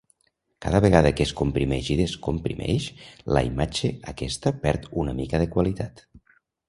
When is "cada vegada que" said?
0.65-1.25